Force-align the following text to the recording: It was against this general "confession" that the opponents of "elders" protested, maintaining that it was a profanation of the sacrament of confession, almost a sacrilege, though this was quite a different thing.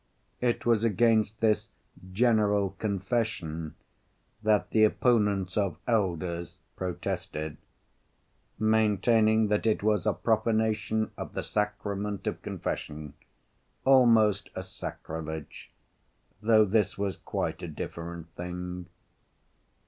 It 0.39 0.65
was 0.65 0.83
against 0.83 1.39
this 1.41 1.69
general 2.11 2.71
"confession" 2.79 3.75
that 4.41 4.71
the 4.71 4.83
opponents 4.83 5.57
of 5.57 5.77
"elders" 5.85 6.57
protested, 6.75 7.57
maintaining 8.57 9.49
that 9.49 9.67
it 9.67 9.83
was 9.83 10.07
a 10.07 10.13
profanation 10.13 11.11
of 11.17 11.33
the 11.33 11.43
sacrament 11.43 12.25
of 12.25 12.41
confession, 12.41 13.13
almost 13.85 14.49
a 14.55 14.63
sacrilege, 14.63 15.71
though 16.41 16.65
this 16.65 16.97
was 16.97 17.17
quite 17.17 17.61
a 17.61 17.67
different 17.67 18.27
thing. 18.33 18.87